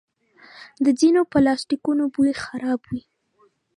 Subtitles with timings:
[0.83, 3.01] د ځینو پلاسټیکونو بوی خراب وي.